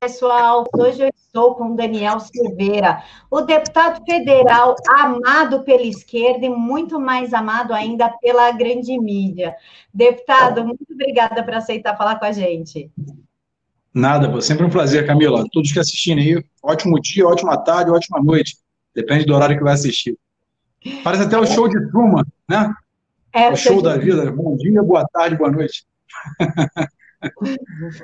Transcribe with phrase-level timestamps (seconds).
[0.00, 0.64] pessoal.
[0.74, 7.34] Hoje eu estou com Daniel Silveira, o deputado federal amado pela esquerda e muito mais
[7.34, 9.54] amado ainda pela grande mídia.
[9.92, 12.90] Deputado, muito obrigada por aceitar falar com a gente.
[13.92, 15.44] Nada, sempre um prazer, Camila.
[15.52, 18.56] Todos que assistirem aí, ótimo dia, ótima tarde, ótima noite.
[18.94, 20.16] Depende do horário que vai assistir.
[21.04, 22.72] Parece até o show de Truman, né?
[23.34, 24.32] É, o show da vida.
[24.32, 25.84] Bom dia, boa tarde, boa noite.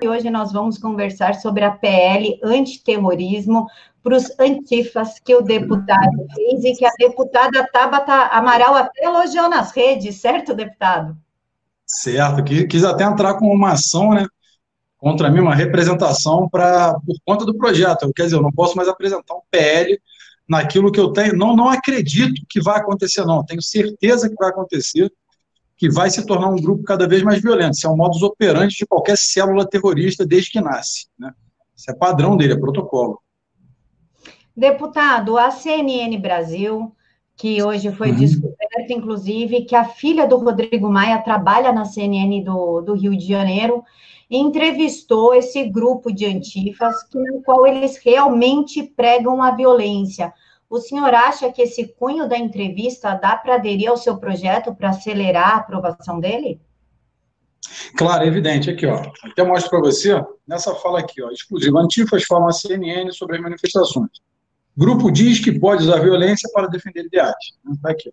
[0.03, 3.67] E hoje nós vamos conversar sobre a PL antiterrorismo
[4.03, 9.49] para os antifas que o deputado fez e que a deputada Tabata Amaral até elogiou
[9.49, 11.17] nas redes, certo, deputado?
[11.87, 14.27] Certo, quis até entrar com uma ação, né,
[14.99, 18.13] contra mim, uma representação para por conta do projeto.
[18.15, 19.99] Quer dizer, eu não posso mais apresentar um PL
[20.49, 24.51] naquilo que eu tenho, não, não acredito que vai acontecer, não, tenho certeza que vai
[24.51, 25.13] acontecer,
[25.77, 27.75] que vai se tornar um grupo cada vez mais violento.
[27.75, 31.07] Isso é um modus operandi de qualquer célula terrorista desde que nasce.
[31.19, 31.33] Né?
[31.75, 33.21] Isso é padrão dele, é protocolo.
[34.57, 36.91] Deputado, a CNN Brasil,
[37.37, 38.17] que hoje foi uhum.
[38.17, 43.27] descoberto, inclusive, que a filha do Rodrigo Maia trabalha na CNN do, do Rio de
[43.27, 43.85] Janeiro,
[44.31, 50.33] entrevistou esse grupo de antifas, no qual eles realmente pregam a violência.
[50.69, 54.91] O senhor acha que esse cunho da entrevista dá para aderir ao seu projeto para
[54.91, 56.61] acelerar a aprovação dele?
[57.97, 58.71] Claro, é evidente.
[58.71, 59.03] Aqui, ó.
[59.25, 61.81] Até mostro para você, nessa fala aqui, ó, exclusiva.
[61.81, 64.11] Antifas falam a CNN sobre as manifestações.
[64.77, 67.35] Grupo diz que pode usar violência para defender ideais.
[67.73, 68.13] Está aqui.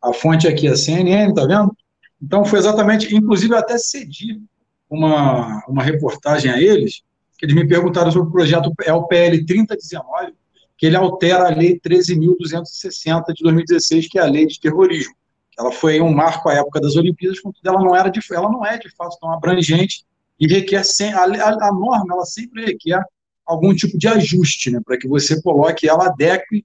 [0.00, 1.76] A fonte aqui é a CNN, tá vendo?
[2.22, 4.40] Então, foi exatamente, inclusive, eu até cedi
[4.88, 7.02] uma, uma reportagem a eles,
[7.36, 10.34] que eles me perguntaram sobre o projeto, é o PL 3019,
[10.78, 15.12] que ele altera a Lei 13.260 de 2016, que é a Lei de Terrorismo.
[15.58, 18.64] Ela foi um marco à época das Olimpíadas, contudo, ela não, era de, ela não
[18.64, 20.06] é de fato tão abrangente
[20.38, 23.02] e requer, sem, a, a, a norma, ela sempre requer
[23.44, 26.64] algum tipo de ajuste, né, para que você coloque ela adeque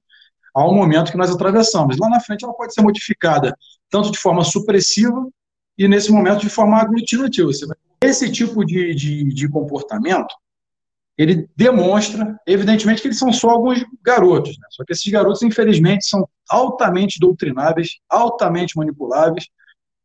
[0.53, 1.97] ao momento que nós atravessamos.
[1.97, 3.57] Lá na frente ela pode ser modificada
[3.89, 5.27] tanto de forma supressiva
[5.75, 7.49] e nesse momento de forma aglutinativa.
[7.99, 10.35] Esse tipo de, de, de comportamento
[11.17, 14.67] ele demonstra, evidentemente, que eles são só alguns garotos, né?
[14.71, 19.47] só que esses garotos, infelizmente, são altamente doutrináveis, altamente manipuláveis,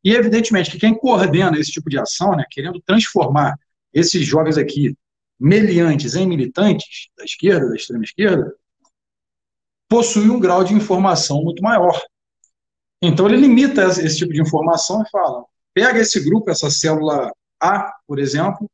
[0.05, 3.59] e evidentemente que quem coordena esse tipo de ação, né, querendo transformar
[3.93, 4.97] esses jovens aqui,
[5.39, 8.55] meliantes em militantes da esquerda, da extrema esquerda,
[9.89, 12.01] possui um grau de informação muito maior.
[13.01, 17.93] Então ele limita esse tipo de informação e fala: pega esse grupo, essa célula A,
[18.07, 18.69] por exemplo,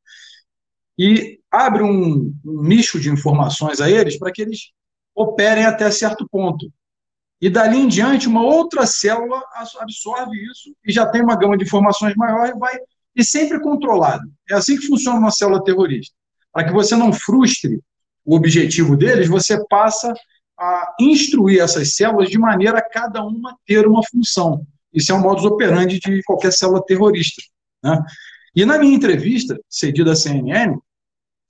[0.99, 4.71] e abre um, um nicho de informações a eles para que eles
[5.15, 6.71] operem até certo ponto.
[7.41, 9.43] E dali em diante, uma outra célula
[9.81, 12.79] absorve isso e já tem uma gama de informações maior e vai
[13.15, 14.25] e sempre controlado.
[14.51, 16.15] É assim que funciona uma célula terrorista.
[16.53, 17.81] Para que você não frustre
[18.25, 20.13] o objetivo deles, você passa
[20.59, 24.67] a instruir essas células de maneira a cada uma ter uma função.
[24.93, 27.43] Isso é um modus operandi de qualquer célula terrorista.
[27.83, 28.01] Né?
[28.55, 30.77] E na minha entrevista, cedida à CNN,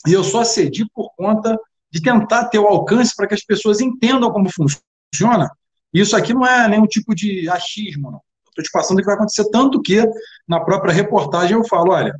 [0.06, 1.58] e eu só cedi por conta
[1.90, 5.50] de tentar ter o alcance para que as pessoas entendam como funciona.
[5.92, 8.20] Isso aqui não é nenhum tipo de achismo, não.
[8.48, 10.04] Estou te passando o que vai acontecer, tanto que
[10.46, 12.14] na própria reportagem eu falo, olha,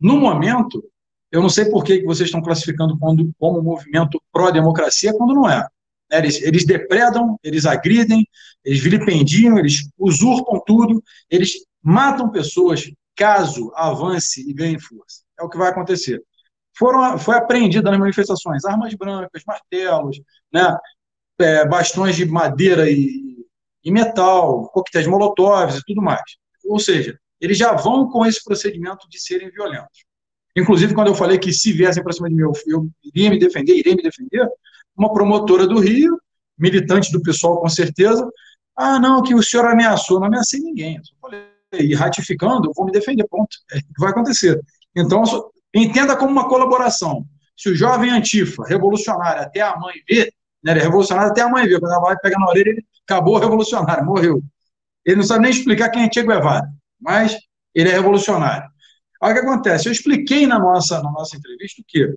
[0.00, 0.82] no momento,
[1.30, 5.66] eu não sei por que vocês estão classificando como, como movimento pró-democracia, quando não é.
[6.10, 8.26] Eles, eles depredam, eles agridem,
[8.64, 11.52] eles vilipendiam, eles usurpam tudo, eles
[11.82, 15.22] matam pessoas caso avance e ganhe força.
[15.38, 16.22] É o que vai acontecer.
[16.76, 20.20] Foram, foi apreendida nas manifestações armas brancas, martelos,
[20.52, 20.76] né,
[21.38, 23.46] é, bastões de madeira e,
[23.84, 26.22] e metal, coquetéis molotovs e tudo mais.
[26.64, 30.04] Ou seja, eles já vão com esse procedimento de serem violentos.
[30.56, 33.38] Inclusive, quando eu falei que se viessem para cima de mim, eu, eu iria me
[33.38, 34.48] defender, iria me defender,
[34.96, 36.20] uma promotora do Rio,
[36.58, 38.28] militante do pessoal com certeza,
[38.76, 40.18] ah, não, que o senhor ameaçou.
[40.18, 40.96] Não ameacei ninguém.
[40.96, 43.56] Eu só falei, e ratificando, eu vou me defender, ponto.
[43.72, 44.60] É o que vai acontecer.
[44.96, 45.22] Então,
[45.74, 47.24] entenda como uma colaboração.
[47.56, 50.32] Se o jovem antifa, revolucionário, até a mãe vê,
[50.62, 52.84] né, ele é revolucionário até a mãe vê, quando ela vai pegar na orelha, ele
[53.06, 54.42] acabou revolucionário, morreu.
[55.04, 56.66] Ele não sabe nem explicar quem é Che Guevara,
[57.00, 57.36] mas
[57.74, 58.68] ele é revolucionário.
[59.22, 59.86] Aí o que acontece?
[59.86, 62.14] Eu expliquei na nossa, na nossa entrevista o quê?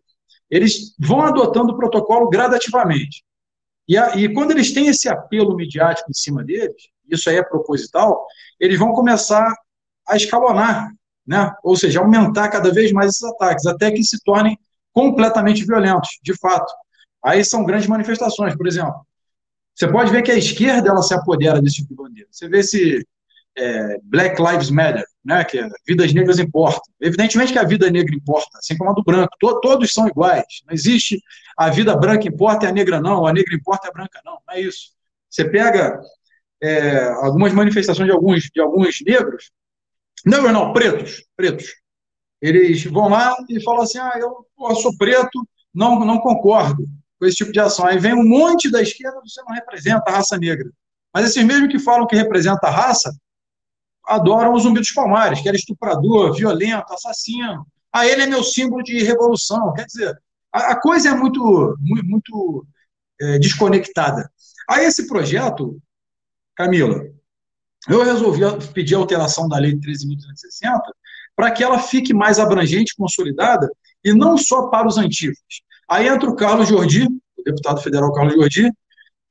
[0.50, 3.24] Eles vão adotando o protocolo gradativamente.
[3.88, 7.44] E, a, e quando eles têm esse apelo midiático em cima deles, isso aí é
[7.44, 8.26] proposital,
[8.60, 9.54] eles vão começar
[10.08, 10.92] a escalonar,
[11.26, 11.54] né?
[11.64, 14.58] ou seja, aumentar cada vez mais esses ataques, até que se tornem
[14.92, 16.72] completamente violentos, de fato.
[17.24, 19.06] Aí são grandes manifestações, por exemplo.
[19.74, 22.28] Você pode ver que a esquerda ela se apodera desse tipo de bandeira.
[22.30, 23.08] Você vê esse
[23.58, 26.82] é, Black Lives Matter, né, que é vidas negras importam.
[27.02, 29.36] Evidentemente que a vida negra importa, assim como a do branco.
[29.40, 30.62] To todos são iguais.
[30.68, 31.20] Não existe
[31.58, 34.38] a vida branca importa e a negra não, a negra importa e a branca não.
[34.48, 34.92] Não é isso.
[35.30, 36.00] Você pega
[36.64, 39.52] é, algumas manifestações de alguns, de alguns negros,
[40.26, 41.66] não, não, pretos, pretos.
[42.42, 46.88] Eles vão lá e falam assim, ah, eu, eu sou preto, não, não concordo
[47.20, 47.86] com esse tipo de ação.
[47.86, 50.72] Aí vem um monte da esquerda, você não representa a raça negra.
[51.14, 53.14] Mas esses mesmos que falam que representa a raça,
[54.08, 57.68] adoram o Zumbi dos Palmares, que era estuprador, violento, assassino.
[57.92, 59.74] Ah, ele é meu símbolo de revolução.
[59.74, 60.18] Quer dizer,
[60.52, 62.68] a, a coisa é muito, muito, muito
[63.22, 64.30] é, desconectada.
[64.70, 65.78] Aí esse projeto,
[66.56, 67.04] Camila,
[67.90, 68.42] eu resolvi
[68.74, 70.80] pedir alteração da lei 13.360
[71.36, 73.70] para que ela fique mais abrangente, consolidada,
[74.04, 75.40] e não só para os antigos.
[75.90, 78.72] Aí entra o Carlos Jordi, o deputado federal Carlos Jordi,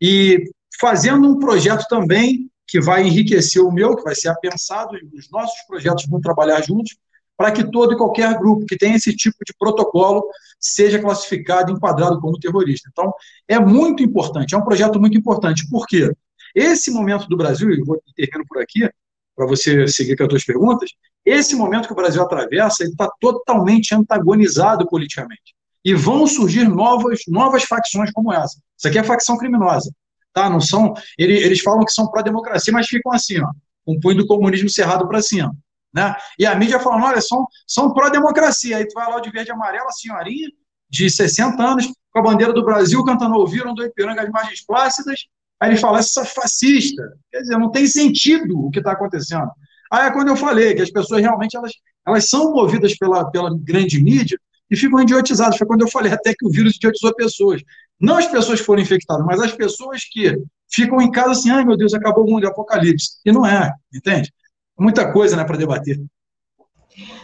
[0.01, 0.45] e
[0.81, 5.31] fazendo um projeto também que vai enriquecer o meu, que vai ser apensado, e os
[5.31, 6.97] nossos projetos vão trabalhar juntos,
[7.37, 10.25] para que todo e qualquer grupo que tenha esse tipo de protocolo
[10.61, 12.89] seja classificado, enquadrado como terrorista.
[12.91, 13.13] Então,
[13.49, 15.69] é muito importante, é um projeto muito importante.
[15.69, 16.13] Por quê?
[16.55, 18.89] Esse momento do Brasil, e vou termino por aqui,
[19.35, 20.91] para você seguir com as suas perguntas,
[21.25, 25.55] esse momento que o Brasil atravessa, ele está totalmente antagonizado politicamente.
[25.85, 28.61] E vão surgir novas, novas facções como essa.
[28.77, 29.91] Isso aqui é facção criminosa
[30.33, 30.49] tá?
[30.49, 30.95] Não são.
[31.19, 33.49] Eles, eles falam que são pró-democracia, mas ficam assim, ó,
[33.85, 35.55] com o punho do comunismo cerrado para cima.
[35.95, 36.15] Né?
[36.39, 38.79] E a mídia falando, olha, são, são pró-democracia.
[38.79, 40.49] Aí tu vai lá de verde e amarelo, a senhorinha
[40.89, 45.27] de 60 anos, com a bandeira do Brasil, cantando ouviram do Ipiranga as margens plácidas.
[45.63, 47.17] Aí eles falam, essa fascista.
[47.31, 49.49] Quer dizer, não tem sentido o que está acontecendo.
[49.93, 51.71] Aí é quando eu falei que as pessoas realmente elas,
[52.05, 54.37] elas são movidas pela, pela grande mídia
[54.69, 55.57] e ficam idiotizadas.
[55.57, 57.63] Foi quando eu falei até que o vírus idiotizou pessoas.
[58.01, 60.37] Não as pessoas que foram infectadas, mas as pessoas que
[60.69, 63.21] ficam em casa assim, ai meu Deus, acabou o mundo, é apocalipse.
[63.25, 64.33] E não é, entende?
[64.77, 66.03] Muita coisa né, para debater.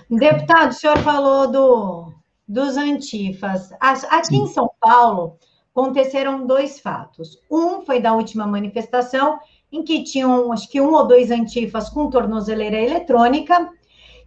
[0.08, 2.12] Deputado, o senhor falou do,
[2.46, 3.72] dos antifas.
[3.80, 4.42] Aqui Sim.
[4.44, 5.38] em São Paulo,
[5.74, 7.38] aconteceram dois fatos.
[7.50, 9.38] Um foi da última manifestação,
[9.70, 13.70] em que tinham, acho que um ou dois antifas com tornozeleira eletrônica,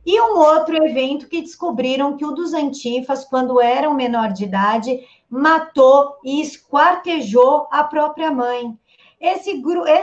[0.06, 5.00] e um outro evento que descobriram que o dos antifas, quando eram menor de idade,
[5.30, 8.78] matou e esquartejou a própria mãe.
[9.20, 9.62] Esse,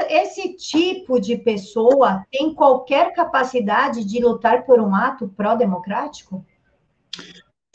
[0.08, 6.44] esse tipo de pessoa tem qualquer capacidade de lutar por um ato pró-democrático?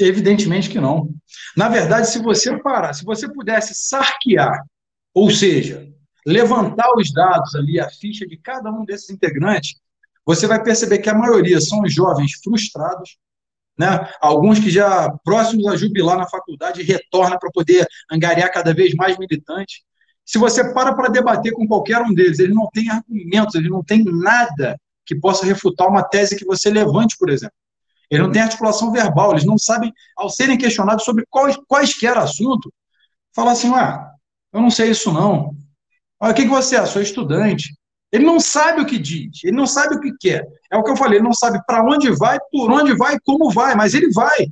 [0.06, 1.10] Evidentemente que não.
[1.56, 4.64] Na verdade, se você parar, se você pudesse sarquear,
[5.14, 5.88] ou seja,
[6.26, 9.76] levantar os dados ali, a ficha de cada um desses integrantes,
[10.26, 13.18] você vai perceber que a maioria são jovens frustrados,
[13.78, 14.08] né?
[14.22, 19.18] Alguns que já próximos a jubilar na faculdade retornam para poder angariar cada vez mais
[19.18, 19.82] militantes.
[20.26, 23.84] Se você para para debater com qualquer um deles, eles não têm argumentos, eles não
[23.84, 27.56] têm nada que possa refutar uma tese que você levante, por exemplo.
[28.10, 32.72] Eles não têm articulação verbal, eles não sabem, ao serem questionados sobre quais, quaisquer assunto,
[33.36, 34.12] falar assim, ah,
[34.52, 35.56] eu não sei isso não.
[36.20, 36.86] Ah, o que, que você é?
[36.86, 37.76] Sou estudante.
[38.12, 40.46] Ele não sabe o que diz, ele não sabe o que quer.
[40.72, 43.50] É o que eu falei, ele não sabe para onde vai, por onde vai, como
[43.52, 44.48] vai, mas ele vai.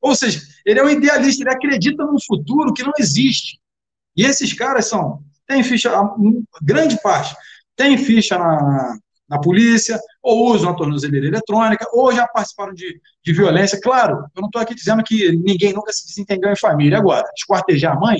[0.00, 3.60] Ou seja, ele é um idealista, ele acredita num futuro que não existe.
[4.16, 5.90] E esses caras são, tem ficha,
[6.60, 7.34] grande parte,
[7.76, 8.98] tem ficha na,
[9.34, 13.80] na polícia, ou usam a tornozeleira eletrônica, ou já participaram de, de violência.
[13.80, 16.98] Claro, eu não estou aqui dizendo que ninguém nunca se desentendeu em família.
[16.98, 18.18] Agora, esquartejar a mãe,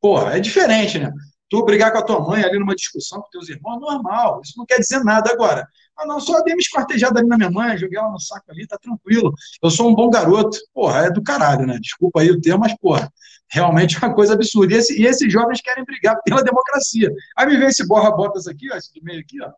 [0.00, 1.12] porra, é diferente, né?
[1.48, 4.40] Tu brigar com a tua mãe ali numa discussão com teus irmãos, normal.
[4.42, 5.66] Isso não quer dizer nada agora.
[5.96, 8.66] Ah, não, só dei uma esquartejada ali na minha mãe, joguei ela no saco ali,
[8.66, 9.32] tá tranquilo.
[9.62, 10.58] Eu sou um bom garoto.
[10.74, 11.78] Porra, é do caralho, né?
[11.80, 13.10] Desculpa aí o termo, mas, porra,
[13.48, 14.74] realmente é uma coisa absurda.
[14.74, 17.10] E, esse, e esses jovens querem brigar pela democracia.
[17.36, 19.50] Aí me vem esse borra-botas aqui, ó, esse do meio aqui, ó.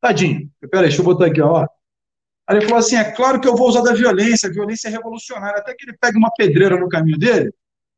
[0.00, 0.50] Tadinho.
[0.70, 1.66] Peraí, deixa eu botar aqui, ó.
[2.46, 4.90] Aí ele falou assim: é claro que eu vou usar da violência, a violência é
[4.90, 5.58] revolucionária.
[5.58, 7.52] Até que ele pega uma pedreira no caminho dele,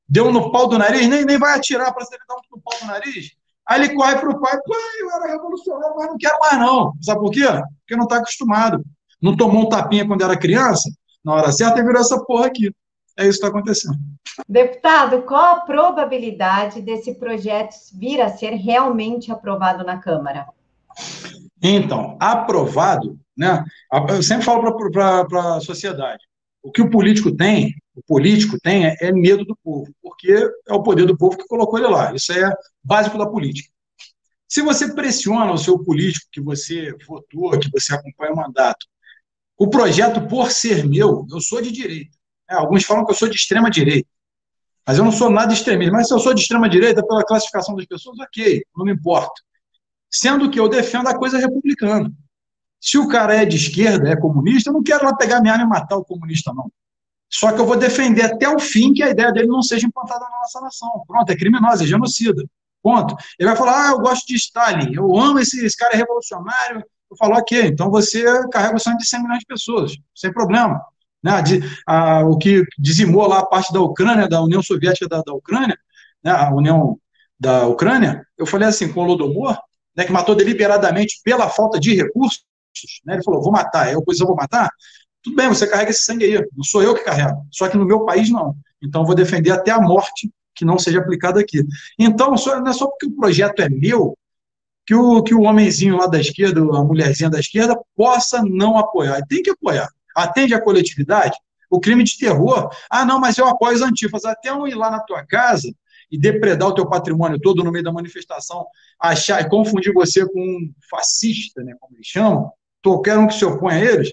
[0.09, 2.79] deu no pau do nariz, nem, nem vai atirar para você dar um no pau
[2.81, 3.33] do nariz.
[3.69, 6.93] Aí ele corre para o pai, pai, eu era revolucionário, mas não quero mais não.
[7.01, 7.47] Sabe por quê?
[7.47, 8.83] Porque não está acostumado.
[9.23, 10.91] Não tomou um tapinha quando era criança,
[11.25, 12.75] na hora certa e virou essa porra aqui.
[13.17, 13.97] É isso que está acontecendo.
[14.49, 20.49] Deputado, qual a probabilidade desse projeto vir a ser realmente aprovado na Câmara?
[21.63, 23.65] Então, aprovado, né?
[24.09, 26.23] Eu sempre falo para a sociedade.
[26.63, 30.33] O que o político tem o político tem é, é medo do povo, porque
[30.67, 32.15] é o poder do povo que colocou ele lá.
[32.15, 32.51] Isso é
[32.83, 33.71] básico da política.
[34.49, 38.87] Se você pressiona o seu político que você votou, que você acompanha o mandato,
[39.57, 42.17] o projeto, por ser meu, eu sou de direita.
[42.51, 44.09] É, alguns falam que eu sou de extrema direita.
[44.87, 45.93] Mas eu não sou nada extremista.
[45.93, 49.41] Mas se eu sou de extrema direita, pela classificação das pessoas, ok, não me importa.
[50.11, 52.11] Sendo que eu defendo a coisa republicana.
[52.81, 55.65] Se o cara é de esquerda, é comunista, eu não quero lá pegar minha arma
[55.65, 56.71] e matar o comunista, não.
[57.31, 60.25] Só que eu vou defender até o fim que a ideia dele não seja implantada
[60.25, 61.05] na nossa nação.
[61.07, 62.45] Pronto, é criminosa, é genocida.
[62.83, 63.15] Ponto.
[63.39, 66.83] Ele vai falar, ah, eu gosto de Stalin, eu amo esse, esse cara revolucionário.
[67.11, 70.81] Eu falo, ok, então você carrega o sangue de 100 milhões de pessoas, sem problema.
[71.23, 71.43] Né?
[71.43, 75.33] De, a, o que dizimou lá a parte da Ucrânia, da União Soviética da, da
[75.33, 75.79] Ucrânia,
[76.25, 76.33] né?
[76.33, 76.99] a União
[77.39, 79.59] da Ucrânia, eu falei assim, com o Lodomor,
[79.97, 82.45] né, que matou deliberadamente pela falta de recursos,
[83.05, 83.15] né?
[83.15, 84.71] ele falou, vou matar, eu, pois eu vou matar,
[85.23, 87.85] tudo bem, você carrega esse sangue aí, não sou eu que carrego, só que no
[87.85, 88.57] meu país não.
[88.83, 91.63] Então, vou defender até a morte que não seja aplicado aqui.
[91.99, 94.17] Então, não é só porque o projeto é meu
[94.87, 99.25] que o, que o homenzinho lá da esquerda, a mulherzinha da esquerda, possa não apoiar.
[99.27, 99.89] Tem que apoiar.
[100.17, 101.37] Atende à coletividade.
[101.71, 102.71] O crime de terror.
[102.91, 104.25] Ah, não, mas eu apoio as antifas.
[104.25, 105.71] Até um ir lá na tua casa
[106.11, 108.67] e depredar o teu patrimônio todo no meio da manifestação,
[108.99, 112.51] achar e confundir você com um fascista, né, como eles chamam,
[112.83, 114.13] qualquer um que se opõe a eles,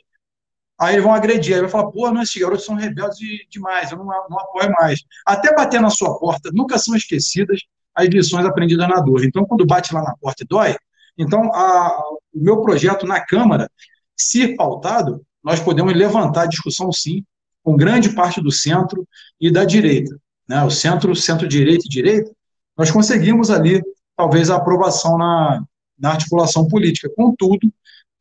[0.79, 3.17] Aí eles vão agredir, aí vai falar, pô, não, esses garotos são rebeldes
[3.49, 5.03] demais, eu não, não apoio mais.
[5.25, 7.61] Até bater na sua porta, nunca são esquecidas
[7.95, 9.25] as lições aprendidas na dor.
[9.25, 10.75] Então, quando bate lá na porta e dói,
[11.17, 11.99] então a,
[12.31, 13.71] o meu projeto na Câmara,
[14.15, 17.25] se pautado, nós podemos levantar a discussão, sim,
[17.63, 19.07] com grande parte do centro
[19.41, 20.15] e da direita.
[20.47, 20.63] Né?
[20.63, 22.31] O centro, centro-direita e direita,
[22.77, 23.81] nós conseguimos ali,
[24.15, 25.63] talvez, a aprovação na,
[25.97, 27.09] na articulação política.
[27.15, 27.71] Contudo,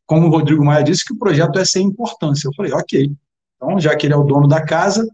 [0.07, 2.49] como o Rodrigo Maia disse, que o projeto é sem importância.
[2.49, 3.13] Eu falei, ok.
[3.57, 5.07] Então, já que ele é o dono da casa,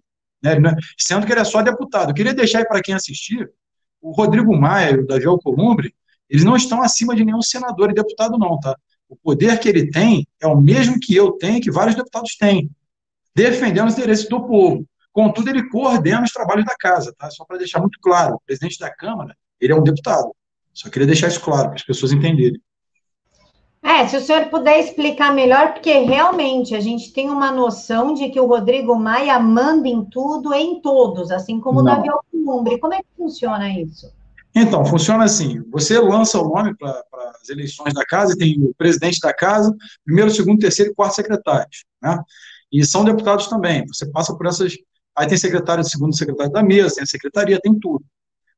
[0.42, 2.10] né, é, sendo que ele é só deputado.
[2.10, 3.50] Eu queria deixar aí para quem assistir,
[4.00, 5.94] o Rodrigo Maia e o Davi Alcolumbre,
[6.28, 8.76] eles não estão acima de nenhum senador e deputado, não, tá?
[9.08, 12.70] O poder que ele tem é o mesmo que eu tenho, que vários deputados têm,
[13.34, 14.86] defendendo os interesses do povo.
[15.12, 17.30] Contudo, ele coordena os trabalhos da casa, tá?
[17.30, 20.34] Só para deixar muito claro, o presidente da Câmara, ele é um deputado.
[20.72, 22.60] Só queria deixar isso claro, para as pessoas entenderem.
[23.82, 28.28] É, se o senhor puder explicar melhor, porque realmente a gente tem uma noção de
[28.30, 32.78] que o Rodrigo Maia manda em tudo em todos, assim como o Davi Alcolumbre.
[32.78, 34.12] Como é que funciona isso?
[34.54, 37.02] Então, funciona assim: você lança o nome para
[37.42, 41.16] as eleições da casa, e tem o presidente da casa, primeiro, segundo, terceiro e quarto
[41.16, 42.22] secretários, né?
[42.70, 43.84] E são deputados também.
[43.88, 44.74] Você passa por essas.
[45.16, 48.04] Aí tem secretário, segundo secretário da mesa, tem a secretaria, tem tudo.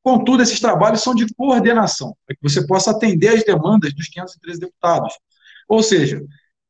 [0.03, 4.61] Contudo, esses trabalhos são de coordenação, para que você possa atender às demandas dos 513
[4.61, 5.15] deputados.
[5.67, 6.23] Ou seja,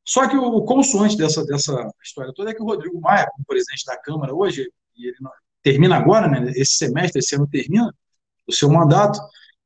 [0.05, 3.83] só que o consoante dessa, dessa história toda é que o Rodrigo Maia, como presidente
[3.85, 5.17] da Câmara hoje, e ele
[5.61, 7.93] termina agora, né, esse semestre, esse ano termina
[8.47, 9.19] o seu mandato,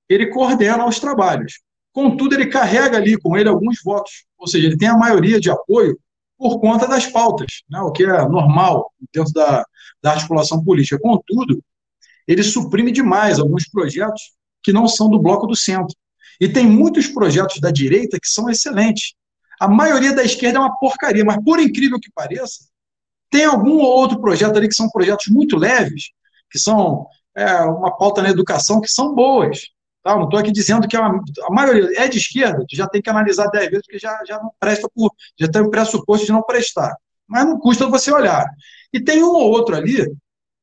[0.08, 1.60] ele coordena os trabalhos.
[1.92, 5.52] Contudo, ele carrega ali com ele alguns votos, ou seja, ele tem a maioria de
[5.52, 6.00] apoio
[6.38, 9.66] por conta das pautas, né, o que é normal dentro da,
[10.02, 11.00] da articulação política.
[11.00, 11.64] Contudo,
[12.28, 15.96] ele suprime demais alguns projetos que não são do bloco do centro.
[16.40, 19.14] E tem muitos projetos da direita que são excelentes.
[19.60, 22.66] A maioria da esquerda é uma porcaria, mas por incrível que pareça,
[23.30, 26.12] tem algum ou outro projeto ali que são projetos muito leves,
[26.50, 29.60] que são é, uma pauta na educação, que são boas.
[30.04, 30.16] Tá?
[30.16, 33.48] Não estou aqui dizendo que a, a, maioria é de esquerda, já tem que analisar
[33.48, 35.12] dez vezes, porque já, já não presta por.
[35.38, 36.96] já tem o pressuposto de não prestar.
[37.28, 38.46] Mas não custa você olhar.
[38.94, 40.06] E tem um ou outro ali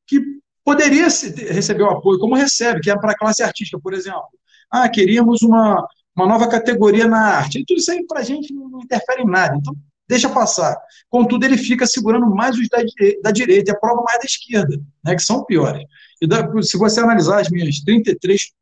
[0.06, 0.20] que
[0.64, 4.26] poderia receber o apoio, como recebe, que é para a classe artística, por exemplo.
[4.70, 7.60] Ah, queríamos uma, uma nova categoria na arte.
[7.60, 9.56] E tudo isso aí para a gente não interfere em nada.
[9.56, 9.74] Então,
[10.08, 10.76] deixa passar.
[11.08, 12.78] Contudo, ele fica segurando mais os da,
[13.22, 15.84] da direita e aprova mais da esquerda, né, que são piores.
[16.20, 18.52] E da, se você analisar as minhas 33,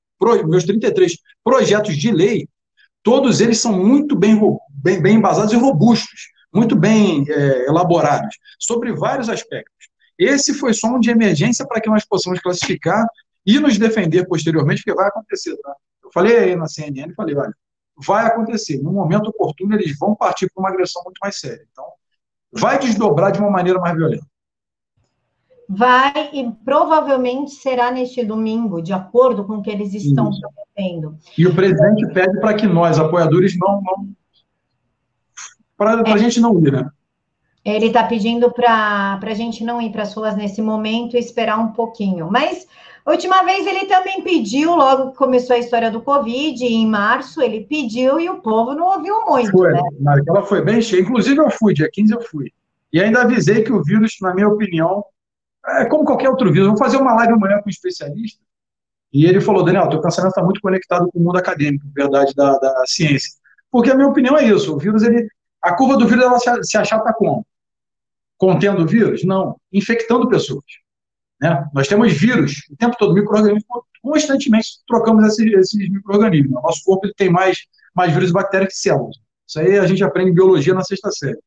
[0.47, 2.49] meus 33 projetos de lei,
[3.02, 4.38] todos eles são muito bem,
[4.71, 9.88] bem, bem embasados e robustos, muito bem é, elaborados, sobre vários aspectos.
[10.18, 13.04] Esse foi só um de emergência para que nós possamos classificar
[13.44, 15.75] e nos defender posteriormente, porque vai acontecer, tá?
[16.02, 17.52] Eu falei aí na CNN, falei, olha,
[17.96, 18.80] vai acontecer.
[18.80, 21.66] No momento oportuno, eles vão partir para uma agressão muito mais séria.
[21.73, 21.84] Então,
[22.52, 24.25] vai desdobrar de uma maneira mais violenta.
[25.68, 30.40] Vai e provavelmente será neste domingo, de acordo com o que eles estão Isso.
[30.40, 31.18] prometendo.
[31.37, 33.80] E o presidente pede para que nós, apoiadores, não.
[33.82, 34.14] não
[35.76, 36.12] para é.
[36.12, 36.88] a gente não ir, né?
[37.64, 41.58] Ele está pedindo para a gente não ir para as ruas nesse momento e esperar
[41.58, 42.30] um pouquinho.
[42.30, 42.66] Mas,
[43.06, 47.64] última vez, ele também pediu, logo que começou a história do Covid, em março, ele
[47.64, 49.50] pediu e o povo não ouviu muito.
[49.50, 49.80] Foi, né?
[50.28, 51.00] Ela foi bem cheia.
[51.00, 52.52] Inclusive, eu fui, dia 15 eu fui.
[52.92, 55.02] E ainda avisei que o vírus, na minha opinião,
[55.66, 56.68] é como qualquer outro vírus.
[56.68, 58.38] Vou fazer uma live amanhã com um especialista.
[59.10, 62.58] E ele falou, Daniel, teu pensamento está muito conectado com o mundo acadêmico, verdade, da,
[62.58, 63.30] da ciência.
[63.70, 64.74] Porque a minha opinião é isso.
[64.74, 65.28] O vírus, ele,
[65.64, 67.44] a curva do vírus, ela se achata como?
[68.37, 69.25] contendo vírus?
[69.25, 70.64] Não, infectando pessoas.
[71.40, 71.66] Né?
[71.73, 73.64] Nós temos vírus o tempo todo, micro-organismos,
[74.02, 76.62] constantemente trocamos esses, esses micro-organismos.
[76.62, 77.59] Nosso corpo tem mais,
[77.94, 79.16] mais vírus bactérias que células.
[79.47, 81.38] Isso aí a gente aprende biologia na sexta série.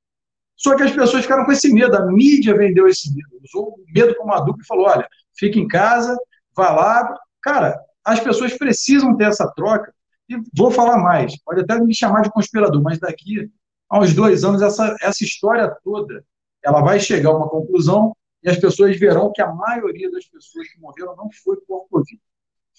[0.56, 3.86] Só que as pessoas ficaram com esse medo, a mídia vendeu esse medo, usou o
[3.94, 5.08] medo como adulto e falou: olha,
[5.38, 6.18] fica em casa,
[6.56, 7.16] vá lá.
[7.42, 9.94] Cara, as pessoas precisam ter essa troca.
[10.28, 13.50] E vou falar mais, pode até me chamar de conspirador, mas daqui
[13.90, 16.24] a uns dois anos, essa, essa história toda
[16.64, 20.68] ela vai chegar a uma conclusão e as pessoas verão que a maioria das pessoas
[20.68, 22.22] que morreram não foi por Covid.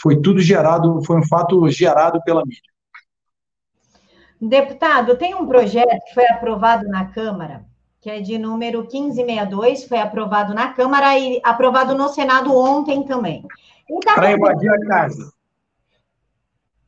[0.01, 2.63] Foi tudo gerado, foi um fato gerado pela mídia.
[4.41, 7.65] Deputado, tem um projeto que foi aprovado na Câmara,
[8.01, 13.45] que é de número 1562, foi aprovado na Câmara e aprovado no Senado ontem também.
[14.05, 15.33] Tá Para invadir a casa.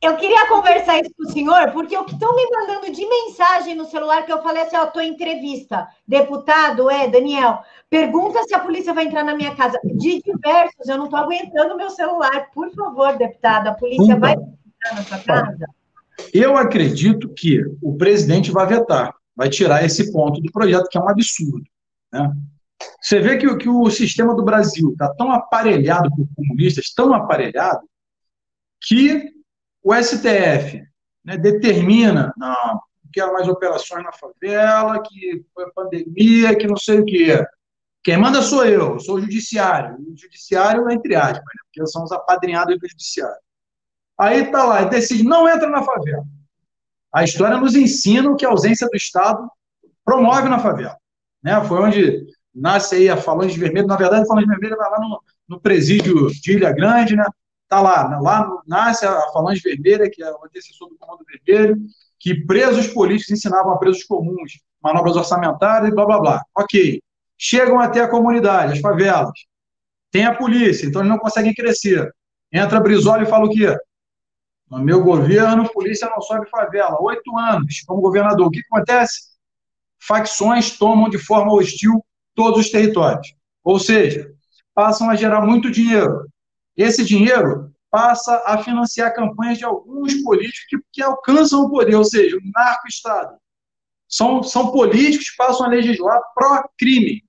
[0.01, 3.75] Eu queria conversar isso com o senhor, porque o que estão me mandando de mensagem
[3.75, 5.87] no celular, que eu falei assim, ó, estou em entrevista.
[6.07, 9.79] Deputado, é, Daniel, pergunta se a polícia vai entrar na minha casa.
[9.83, 12.49] De diversos, eu não estou aguentando meu celular.
[12.51, 15.67] Por favor, deputado, a polícia vai entrar na sua casa?
[16.33, 21.01] Eu acredito que o presidente vai vetar, vai tirar esse ponto do projeto, que é
[21.01, 21.63] um absurdo.
[22.11, 22.31] Né?
[22.99, 27.81] Você vê que, que o sistema do Brasil está tão aparelhado por comunistas, tão aparelhado,
[28.81, 29.40] que
[29.83, 30.83] o STF
[31.23, 37.05] né, determina, não, quero mais operações na favela, que foi pandemia, que não sei o
[37.05, 37.45] quê.
[38.03, 39.95] Quem manda sou eu, sou o judiciário.
[39.99, 43.41] O judiciário, entre aspas, né, porque são os apadrinhados do judiciário.
[44.17, 46.23] Aí está lá, e decide, não entra na favela.
[47.13, 49.47] A história nos ensina que a ausência do Estado
[50.05, 50.97] promove na favela.
[51.43, 51.61] Né?
[51.65, 53.87] Foi onde nasce aí a Falange Vermelha.
[53.87, 57.25] Na verdade, a Falange Vermelha vai lá no, no presídio de Ilha Grande, né?
[57.71, 61.77] Está lá, lá nasce a Falange Vermelha, que é o antecessor do Comando Vermelho,
[62.19, 66.45] que presos políticos ensinavam a presos comuns manobras orçamentárias e blá blá blá.
[66.53, 67.01] Ok.
[67.37, 69.31] Chegam até a comunidade, as favelas.
[70.11, 72.13] Tem a polícia, então eles não conseguem crescer.
[72.51, 73.73] Entra Brizola e fala o quê?
[74.69, 77.01] No meu governo, polícia não sobe favela.
[77.01, 78.47] Oito anos como governador.
[78.47, 79.29] O que acontece?
[79.97, 83.33] Facções tomam de forma hostil todos os territórios.
[83.63, 84.29] Ou seja,
[84.75, 86.29] passam a gerar muito dinheiro.
[86.81, 92.05] Esse dinheiro passa a financiar campanhas de alguns políticos que, que alcançam o poder, ou
[92.05, 93.37] seja, o narco-estado.
[94.07, 97.23] São, são políticos que passam a legislar pró-crime.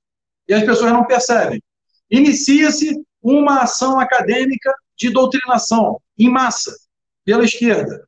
[0.48, 1.62] E as pessoas não percebem.
[2.10, 6.74] Inicia-se uma ação acadêmica de doutrinação em massa
[7.24, 8.06] pela esquerda.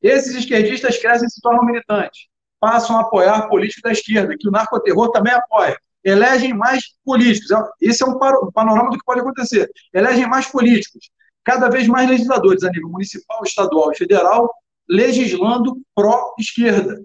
[0.00, 2.28] Esses esquerdistas crescem e se tornam militantes.
[2.60, 7.50] Passam a apoiar políticos da esquerda, que o narcoterror também apoia elegem mais políticos.
[7.80, 8.18] Esse é um
[8.52, 9.70] panorama do que pode acontecer.
[9.92, 11.10] Elegem mais políticos,
[11.44, 14.52] cada vez mais legisladores a nível municipal, estadual e federal,
[14.88, 17.02] legislando pró-esquerda.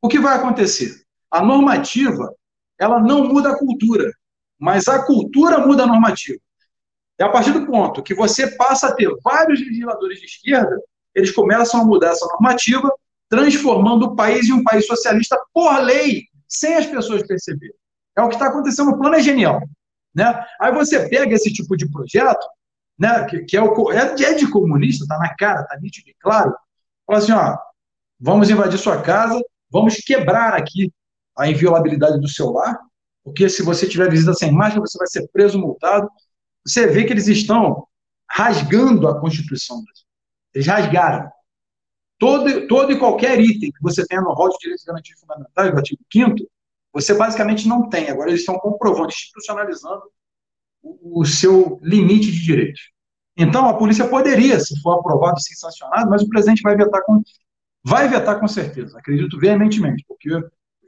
[0.00, 1.02] O que vai acontecer?
[1.30, 2.34] A normativa,
[2.78, 4.10] ela não muda a cultura,
[4.58, 6.40] mas a cultura muda a normativa.
[7.18, 10.80] É a partir do ponto que você passa a ter vários legisladores de esquerda,
[11.14, 12.90] eles começam a mudar essa normativa,
[13.28, 17.74] transformando o país em um país socialista por lei, sem as pessoas perceberem.
[18.20, 18.90] É o que está acontecendo.
[18.90, 19.60] O plano é genial.
[20.14, 20.44] Né?
[20.60, 22.46] Aí você pega esse tipo de projeto,
[22.98, 26.16] né, que, que é, o, é, é de comunista, está na cara, está nítido e
[26.20, 26.54] claro,
[27.06, 27.56] fala assim, ó,
[28.18, 30.92] vamos invadir sua casa, vamos quebrar aqui
[31.38, 32.78] a inviolabilidade do seu lar,
[33.24, 36.10] porque se você tiver visita sem máscara, você vai ser preso, multado.
[36.66, 37.86] Você vê que eles estão
[38.28, 39.82] rasgando a Constituição.
[40.54, 41.30] Eles rasgaram.
[42.18, 45.76] Todo, todo e qualquer item que você tenha no rol de direitos garantidos fundamentais, do
[45.76, 46.34] artigo 5
[46.92, 48.08] você basicamente não tem.
[48.08, 50.02] Agora eles estão comprovando, institucionalizando
[50.82, 52.90] o, o seu limite de direitos.
[53.36, 57.22] Então, a polícia poderia, se for aprovado e sancionado, mas o presidente vai vetar com,
[57.84, 60.28] vai vetar com certeza, acredito veementemente, porque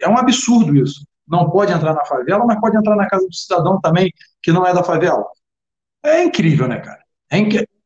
[0.00, 1.06] é um absurdo isso.
[1.26, 4.12] Não pode entrar na favela, mas pode entrar na casa do cidadão também,
[4.42, 5.24] que não é da favela.
[6.02, 7.02] É incrível, né, cara?
[7.30, 7.38] É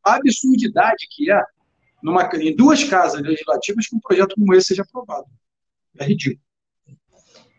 [0.03, 1.41] a absurdidade que é
[2.03, 5.27] numa, em duas casas legislativas que um projeto como esse seja aprovado.
[5.99, 6.46] É ridículo.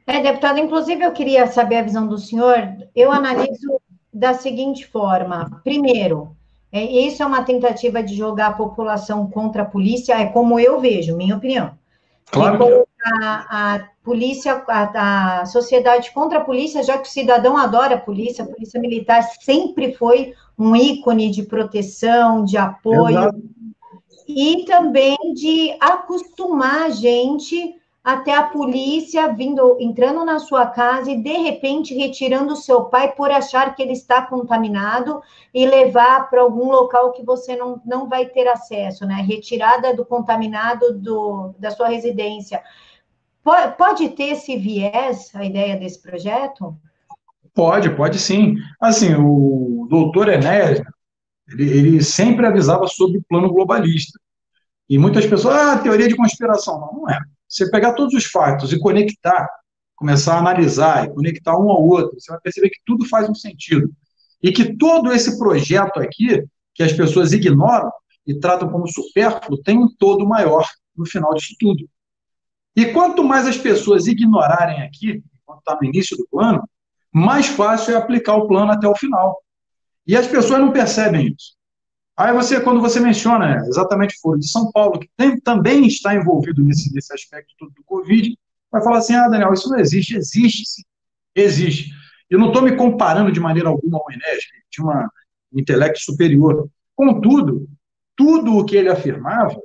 [0.07, 2.57] É, deputado, inclusive eu queria saber a visão do senhor.
[2.95, 3.81] Eu analiso
[4.13, 6.33] da seguinte forma: primeiro,
[6.71, 10.79] é, isso é uma tentativa de jogar a população contra a polícia, é como eu
[10.79, 11.71] vejo, minha opinião.
[12.31, 12.57] Claro.
[12.57, 12.87] Que...
[13.21, 17.99] A, a polícia, a, a, sociedade contra a polícia, já que o cidadão adora a
[17.99, 23.41] polícia, a polícia militar sempre foi um ícone de proteção, de apoio, Exato.
[24.27, 27.75] e também de acostumar a gente
[28.07, 33.11] até a polícia vindo, entrando na sua casa e de repente retirando o seu pai
[33.11, 35.21] por achar que ele está contaminado
[35.53, 39.15] e levar para algum local que você não, não vai ter acesso, né?
[39.15, 42.63] Retirada do contaminado do, da sua residência.
[43.43, 46.77] Pode, pode ter esse viés, a ideia desse projeto?
[47.53, 48.55] Pode, pode sim.
[48.79, 50.81] Assim, o doutor Enéas,
[51.49, 54.17] ele, ele sempre avisava sobre o plano globalista.
[54.89, 56.79] E muitas pessoas, ah, teoria de conspiração.
[56.79, 59.47] Não, não é você pegar todos os fatos e conectar,
[59.95, 63.35] começar a analisar e conectar um ao outro, você vai perceber que tudo faz um
[63.35, 63.91] sentido.
[64.41, 67.91] E que todo esse projeto aqui, que as pessoas ignoram
[68.25, 71.87] e tratam como supérfluo, tem um todo maior no final disso tudo.
[72.75, 76.63] E quanto mais as pessoas ignorarem aqui, enquanto está no início do plano,
[77.11, 79.41] mais fácil é aplicar o plano até o final.
[80.05, 81.56] E as pessoas não percebem isso.
[82.17, 86.15] Aí você, quando você menciona exatamente o Foro de São Paulo, que tem, também está
[86.15, 88.35] envolvido nesse, nesse aspecto do Covid,
[88.71, 90.17] vai falar assim, ah, Daniel, isso não existe.
[90.17, 90.81] Existe, sim.
[91.35, 91.91] Existe.
[92.27, 95.09] Eu não estou me comparando de maneira alguma ao Enes, que tinha
[95.53, 96.67] um intelecto superior.
[96.95, 97.67] Contudo,
[98.15, 99.55] tudo o que ele afirmava,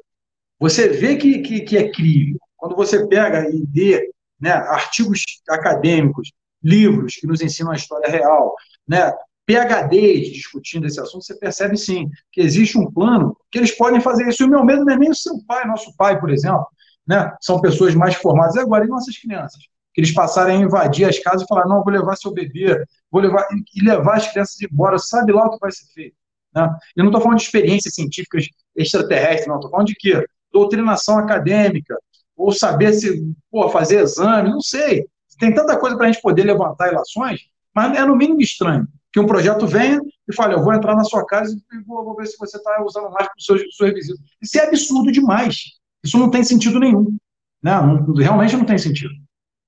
[0.61, 2.39] você vê que, que, que é crível.
[2.57, 6.31] Quando você pega e lê né, artigos acadêmicos,
[6.63, 8.55] livros que nos ensinam a história real,
[8.87, 9.13] né,
[9.53, 14.29] PHDs discutindo esse assunto, você percebe sim que existe um plano que eles podem fazer
[14.29, 14.43] isso.
[14.43, 16.67] E o meu medo não é nem o seu pai, nosso pai, por exemplo,
[17.07, 17.35] né?
[17.41, 18.55] São pessoas mais formadas.
[18.55, 19.61] E agora, e nossas crianças?
[19.93, 23.21] Que eles passarem a invadir as casas e falar: não, vou levar seu bebê, vou
[23.21, 23.47] levar.
[23.75, 26.17] e levar as crianças embora, sabe lá o que vai ser feito.
[26.55, 26.69] Né?
[26.97, 30.25] Eu não estou falando de experiências científicas extraterrestres, não, estou falando de quê?
[30.53, 31.97] Doutrinação acadêmica,
[32.37, 35.07] ou saber se pô, fazer exame, não sei.
[35.39, 37.41] Tem tanta coisa para a gente poder levantar relações,
[37.75, 41.05] mas é no mínimo estranho que um projeto venha e fale, eu vou entrar na
[41.05, 43.93] sua casa e vou, vou ver se você está usando mais para os seus, seus
[43.93, 44.21] visitas.
[44.41, 45.57] Isso é absurdo demais.
[46.03, 47.17] Isso não tem sentido nenhum.
[47.63, 47.73] Né?
[47.73, 49.13] Não, realmente não tem sentido.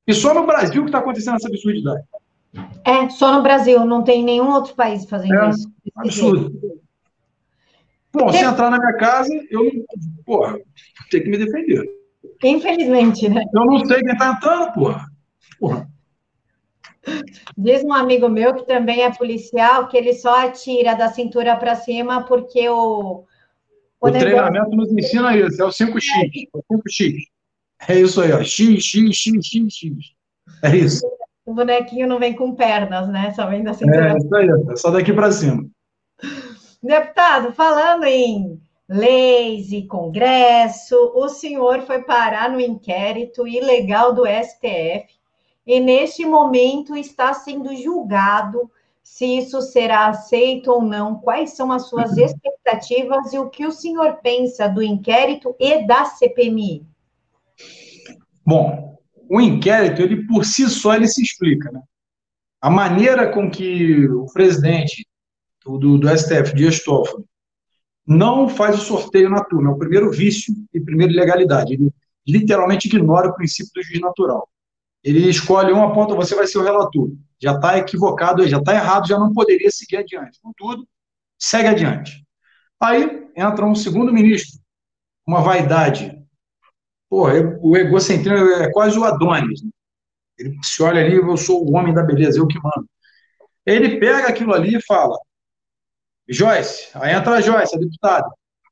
[0.06, 2.02] E só no Brasil que está acontecendo essa absurdidade.
[2.84, 5.68] É, só no Brasil, não tem nenhum outro país fazendo é, isso.
[5.96, 6.80] Absurdo.
[8.12, 9.70] Bom, se entrar na minha casa, eu.
[10.24, 10.56] Porra,
[11.10, 11.84] ter que me defender.
[12.42, 13.42] Infelizmente, né?
[13.52, 15.06] Eu não sei quem está entrando, porra.
[15.58, 15.88] Porra.
[17.56, 21.74] Diz um amigo meu que também é policial que ele só atira da cintura para
[21.74, 23.24] cima porque o.
[24.00, 24.76] O, o treinamento negócio...
[24.76, 26.48] nos ensina isso, é o 5x.
[26.52, 27.14] É o 5x.
[27.88, 28.42] É isso aí, ó.
[28.42, 29.92] X, X, X, X, X.
[30.62, 31.06] É isso.
[31.46, 33.32] O bonequinho não vem com pernas, né?
[33.34, 34.12] Só vem da cintura.
[34.12, 35.66] É isso aí, é só daqui para cima.
[36.82, 45.06] Deputado, falando em leis e Congresso, o senhor foi parar no inquérito ilegal do STF
[45.66, 48.70] e neste momento está sendo julgado
[49.02, 52.24] se isso será aceito ou não, quais são as suas uhum.
[52.24, 56.86] expectativas e o que o senhor pensa do inquérito e da CPMI?
[58.44, 58.98] Bom,
[59.28, 61.82] o inquérito, ele por si só, ele se explica, né?
[62.60, 65.06] A maneira com que o presidente
[65.64, 67.24] do, do STF, Dias Toffoli,
[68.06, 71.74] não faz o sorteio na turma, é o primeiro vício e primeira ilegalidade.
[71.74, 71.90] Ele
[72.26, 74.48] literalmente ignora o princípio do juiz natural
[75.04, 77.10] ele escolhe uma ponta, você vai ser o relator.
[77.38, 80.40] Já está equivocado, já está errado, já não poderia seguir adiante.
[80.40, 80.88] Contudo,
[81.38, 82.24] segue adiante.
[82.80, 84.58] Aí entra um segundo ministro,
[85.26, 86.18] uma vaidade.
[87.10, 87.26] Pô,
[87.60, 89.62] o egocentrismo é quase o Adonis.
[89.62, 89.70] Né?
[90.38, 92.88] Ele se olha ali, eu sou o homem da beleza, eu que mando.
[93.66, 95.18] Ele pega aquilo ali e fala,
[96.26, 98.28] Joyce, aí entra a Joyce, a deputada,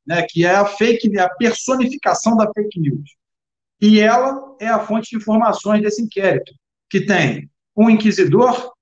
[0.07, 3.22] né, que é a fake, a personificação da fake news
[3.83, 6.55] e ela é a fonte de informações desse inquérito,
[6.89, 8.73] que tem um inquisidor,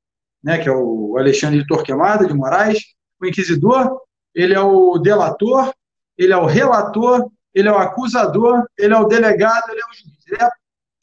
[0.44, 2.78] né, que é o Alexandre de Torquemada de Moraes,
[3.18, 3.98] o inquisidor,
[4.34, 5.72] ele é o delator,
[6.18, 9.94] ele é o relator, ele é o acusador, ele é o delegado, ele é o
[9.94, 10.26] juiz.
[10.26, 10.50] Ele é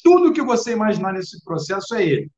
[0.04, 2.32] tudo que você imaginar nesse processo é ele.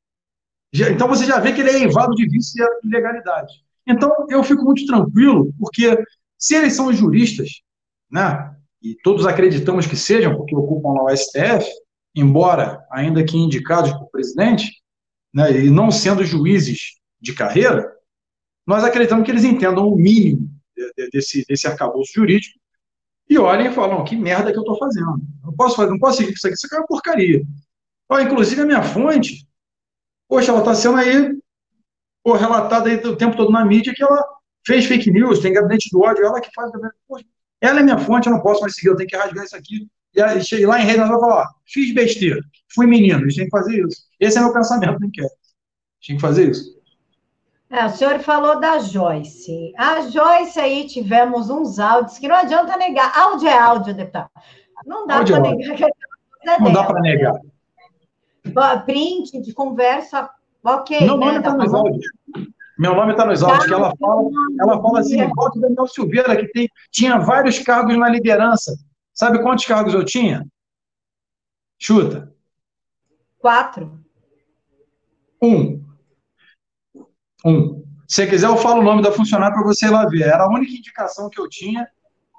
[0.72, 3.52] Então você já vê que ele é evado de vício e ilegalidade.
[3.86, 6.02] Então eu fico muito tranquilo, porque
[6.38, 7.60] se eles são juristas,
[8.10, 11.66] né, e todos acreditamos que sejam, porque ocupam lá o STF,
[12.14, 14.80] embora ainda que indicados por presidente,
[15.32, 17.92] né, e não sendo juízes de carreira,
[18.66, 20.48] nós acreditamos que eles entendam o mínimo
[21.12, 22.58] desse, desse arcabouço jurídico
[23.28, 25.20] e olhem e falam, que merda que eu estou fazendo.
[25.44, 27.42] Não posso fazer, não posso seguir isso aqui, isso aqui é uma porcaria.
[28.22, 29.46] Inclusive a minha fonte,
[30.28, 31.38] poxa, ela está sendo aí
[32.26, 34.24] relatada aí o tempo todo na mídia que ela
[34.66, 36.70] fez fake news, tem gabinete do ódio, ela que faz.
[37.06, 37.24] Poxa,
[37.60, 39.88] ela é minha fonte, eu não posso mais seguir, eu tenho que rasgar isso aqui.
[40.14, 42.40] E aí, cheguei lá em rede, nós vamos falar, fiz besteira,
[42.74, 44.02] fui menino, a gente tem que fazer isso.
[44.18, 45.28] Esse é meu pensamento não quer.
[46.00, 46.80] Tinha que fazer isso.
[47.70, 49.72] É, o senhor falou da Joyce.
[49.78, 53.16] A Joyce aí tivemos uns áudios que não adianta negar.
[53.16, 54.28] Áudio é áudio, deputado.
[54.84, 55.76] Não dá para negar.
[55.76, 57.34] Que é não dá para negar.
[58.84, 60.28] Print de conversa,
[60.64, 61.06] ok.
[61.06, 61.32] Não, né?
[61.32, 62.06] não tá nos áudios.
[62.80, 64.22] Meu nome está nos autos, que ela fala,
[64.58, 68.74] ela fala assim, igual o Daniel Silveira, que tem, tinha vários cargos na liderança.
[69.12, 70.46] Sabe quantos cargos eu tinha?
[71.78, 72.34] Chuta.
[73.38, 74.00] Quatro.
[75.42, 75.84] Um.
[77.44, 77.84] Um.
[78.08, 80.22] Se você quiser, eu falo o nome da funcionária para você ir lá ver.
[80.22, 81.86] Era a única indicação que eu tinha,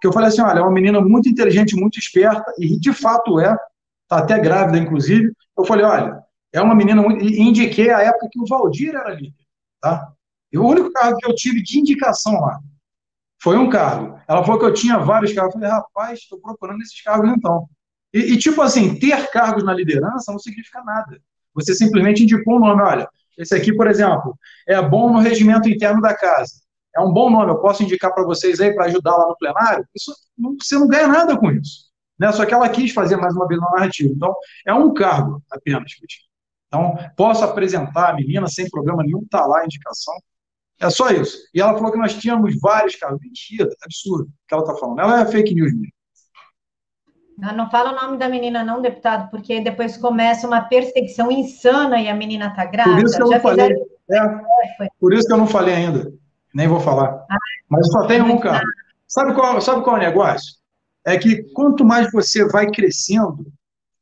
[0.01, 3.39] que eu falei assim, olha, é uma menina muito inteligente, muito esperta, e de fato
[3.39, 3.55] é,
[4.01, 5.31] está até grávida, inclusive.
[5.55, 7.23] Eu falei, olha, é uma menina muito.
[7.23, 9.35] E indiquei a época que o Valdir era líder,
[9.79, 10.11] tá?
[10.51, 12.59] E o único cargo que eu tive de indicação lá
[13.41, 14.19] foi um cargo.
[14.27, 15.55] Ela falou que eu tinha vários cargos.
[15.55, 17.67] Eu falei, rapaz, estou procurando esses cargos então.
[18.13, 21.19] E, e, tipo assim, ter cargos na liderança não significa nada.
[21.53, 22.81] Você simplesmente indicou um nome.
[22.81, 24.37] Olha, esse aqui, por exemplo,
[24.67, 26.53] é bom no regimento interno da casa.
[26.95, 29.85] É um bom nome, eu posso indicar para vocês aí para ajudar lá no plenário.
[29.95, 30.13] Isso,
[30.61, 31.89] você não ganha nada com isso.
[32.19, 32.31] Né?
[32.31, 34.11] Só que ela quis fazer mais uma vez uma narrativa.
[34.13, 34.35] Então,
[34.67, 35.91] é um cargo apenas,
[36.67, 40.13] Então, posso apresentar a menina sem problema nenhum, está lá a indicação.
[40.81, 41.37] É só isso.
[41.53, 43.21] E ela falou que nós tínhamos vários cargos.
[43.21, 44.99] Mentira, absurdo o que ela está falando.
[44.99, 45.93] Ela é fake news mesmo.
[47.37, 52.07] Não fala o nome da menina, não, deputado, porque depois começa uma perseguição insana e
[52.07, 52.95] a menina está grávida.
[52.97, 53.71] Por isso que eu Já não falei.
[54.11, 56.11] É, por isso que eu não falei ainda.
[56.53, 57.25] Nem vou falar.
[57.29, 57.37] Ah,
[57.69, 58.65] Mas só tem um carro.
[59.07, 60.55] Sabe qual, sabe qual é o negócio?
[61.05, 63.45] É que quanto mais você vai crescendo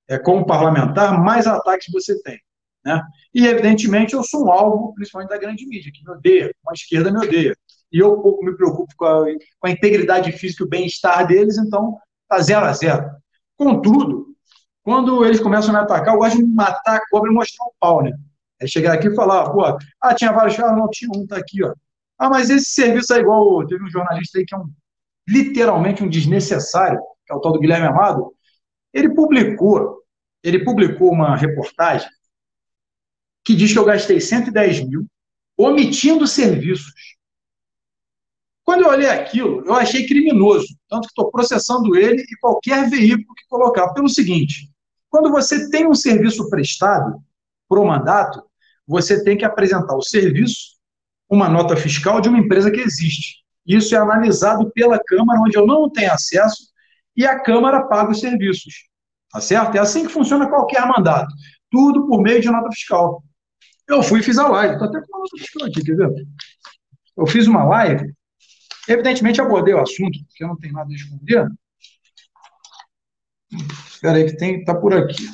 [0.08, 2.40] é, como parlamentar, mais ataques você tem.
[2.90, 3.04] Né?
[3.36, 7.12] E, evidentemente, eu sou um alvo, principalmente da grande mídia, que me odeia, a esquerda
[7.12, 7.56] me odeia.
[7.92, 9.26] E eu pouco me preocupo com a,
[9.60, 11.98] com a integridade física e o bem-estar deles, então
[12.28, 13.08] tá zero a zero.
[13.56, 14.28] Contudo,
[14.84, 17.74] quando eles começam a me atacar, eu gosto de matar a cobra e mostrar o
[17.80, 18.12] pau, né?
[18.60, 19.64] É chegar aqui e falar, pô,
[20.02, 21.74] ah, tinha vários carros, não, tinha um, tá aqui, ó.
[22.18, 24.68] Ah, mas esse serviço é igual, teve um jornalista aí que é um,
[25.28, 28.34] literalmente um desnecessário, que é o tal do Guilherme Amado,
[28.92, 30.00] ele publicou,
[30.44, 32.10] ele publicou uma reportagem
[33.44, 35.08] que diz que eu gastei 110 mil
[35.58, 37.18] omitindo serviços.
[38.64, 43.36] Quando eu olhei aquilo, eu achei criminoso, tanto que estou processando ele e qualquer veículo
[43.36, 43.90] que colocar.
[43.94, 44.70] Pelo seguinte:
[45.10, 47.22] quando você tem um serviço prestado
[47.68, 48.44] por um mandato,
[48.88, 50.78] você tem que apresentar o serviço,
[51.30, 53.44] uma nota fiscal de uma empresa que existe.
[53.66, 56.70] Isso é analisado pela Câmara, onde eu não tenho acesso,
[57.16, 58.88] e a Câmara paga os serviços.
[59.32, 59.76] Tá certo?
[59.76, 61.34] É assim que funciona qualquer mandato.
[61.70, 63.24] Tudo por meio de nota fiscal.
[63.90, 64.74] Eu fui e fiz a live.
[64.74, 66.28] Estou até com uma nota fiscal aqui, quer ver?
[67.18, 68.14] Eu fiz uma live
[68.90, 71.48] Evidentemente, abordei o assunto, porque eu não tenho nada a esconder.
[73.88, 75.28] Espera aí, que tem, está por aqui.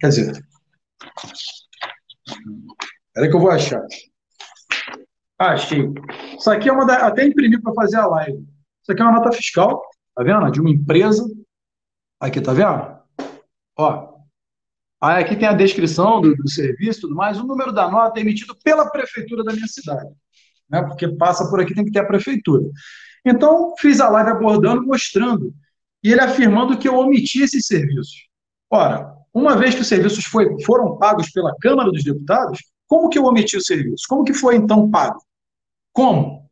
[0.00, 0.44] Quer dizer,
[2.26, 3.80] espera aí que eu vou achar.
[5.38, 5.88] Ah, achei.
[6.36, 8.38] Isso aqui é uma da, até imprimi para fazer a live.
[8.82, 9.80] Isso aqui é uma nota fiscal,
[10.12, 10.50] tá vendo?
[10.50, 11.24] De uma empresa.
[12.18, 12.98] Aqui, tá vendo?
[13.76, 14.05] Ó.
[15.00, 17.38] Aí aqui tem a descrição do, do serviço e tudo mais.
[17.38, 20.08] O número da nota é emitido pela prefeitura da minha cidade
[20.68, 20.82] né?
[20.82, 22.64] porque passa por aqui, tem que ter a prefeitura.
[23.24, 25.54] Então, fiz a live abordando, mostrando,
[26.02, 28.28] e ele afirmando que eu omiti esses serviços.
[28.70, 33.18] Ora, uma vez que os serviços foi, foram pagos pela Câmara dos Deputados, como que
[33.18, 34.04] eu omiti o serviço?
[34.08, 35.18] Como que foi, então, pago?
[35.92, 36.46] Como?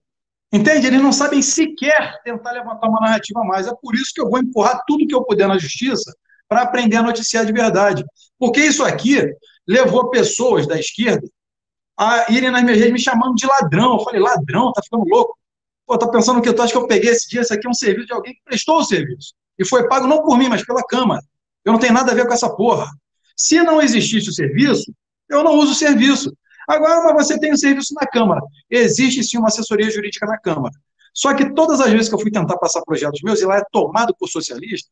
[0.52, 0.86] Entende?
[0.86, 3.66] Eles não sabem sequer tentar levantar uma narrativa mais.
[3.66, 6.12] É por isso que eu vou empurrar tudo que eu puder na justiça
[6.48, 8.04] para aprender a noticiar de verdade.
[8.38, 9.20] Porque isso aqui
[9.66, 11.26] levou pessoas da esquerda
[11.96, 13.98] a irem nas minhas redes me chamando de ladrão.
[13.98, 15.38] Eu falei, ladrão, tá ficando louco?
[15.86, 17.74] Pô, tá pensando que eu acho que eu peguei esse dia, esse aqui é um
[17.74, 19.34] serviço de alguém que prestou o serviço.
[19.58, 21.22] E foi pago não por mim, mas pela Câmara.
[21.64, 22.90] Eu não tenho nada a ver com essa porra.
[23.36, 24.92] Se não existisse o serviço,
[25.28, 26.34] eu não uso o serviço.
[26.68, 28.40] Agora, mas você tem o serviço na Câmara.
[28.70, 30.74] Existe sim uma assessoria jurídica na Câmara.
[31.12, 33.64] Só que todas as vezes que eu fui tentar passar projetos meus, e lá é
[33.70, 34.90] tomado por socialista,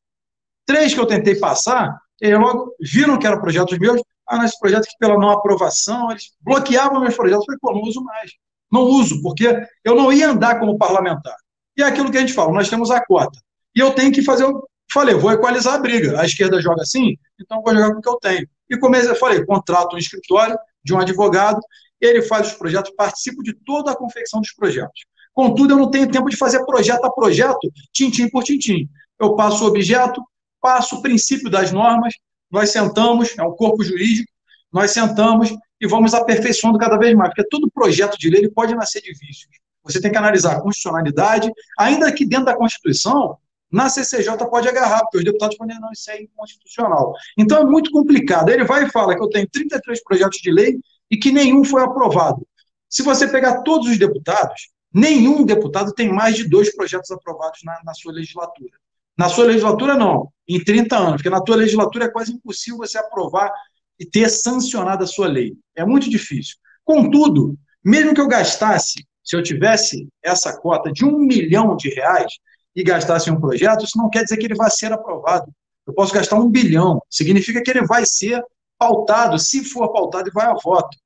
[0.66, 4.85] três que eu tentei passar, eles logo viram que eram projetos meus, ah, nesse projeto
[4.85, 7.42] que pela não aprovação, eles bloqueavam meus projetos.
[7.42, 8.31] Eu falei, pô, não uso mais.
[8.70, 11.37] Não uso, porque eu não ia andar como parlamentar.
[11.77, 13.38] E é aquilo que a gente fala, nós temos a cota.
[13.75, 16.20] E eu tenho que fazer, eu falei, vou equalizar a briga.
[16.20, 18.48] A esquerda joga assim, então eu vou jogar com o que eu tenho.
[18.70, 21.61] E comecei, eu falei, contrato um escritório de um advogado,
[22.01, 25.03] ele faz os projetos, participo de toda a confecção dos projetos.
[25.33, 28.88] Contudo, eu não tenho tempo de fazer projeto a projeto, tintim por tintim.
[29.18, 30.22] Eu passo o objeto,
[30.62, 32.14] passo o princípio das normas,
[32.51, 34.31] nós sentamos, é um corpo jurídico,
[34.72, 38.75] nós sentamos e vamos aperfeiçoando cada vez mais, porque todo projeto de lei ele pode
[38.75, 39.51] nascer de vícios.
[39.83, 43.37] Você tem que analisar a constitucionalidade, ainda que dentro da Constituição,
[43.70, 47.14] na CCJ pode agarrar, porque os deputados podem não, isso é inconstitucional.
[47.37, 48.51] Então é muito complicado.
[48.51, 50.79] Ele vai e fala que eu tenho 33 projetos de lei
[51.11, 52.46] e que nenhum foi aprovado.
[52.88, 57.81] Se você pegar todos os deputados, nenhum deputado tem mais de dois projetos aprovados na,
[57.83, 58.82] na sua legislatura.
[59.16, 62.98] Na sua legislatura, não, em 30 anos, porque na tua legislatura é quase impossível você
[62.98, 63.53] aprovar
[63.98, 65.55] e ter sancionado a sua lei.
[65.77, 66.57] É muito difícil.
[66.85, 72.33] Contudo, mesmo que eu gastasse, se eu tivesse essa cota de um milhão de reais
[72.75, 75.53] e gastasse em um projeto, isso não quer dizer que ele vai ser aprovado.
[75.87, 78.42] Eu posso gastar um bilhão, significa que ele vai ser
[78.79, 80.96] pautado, se for pautado, e vai a voto.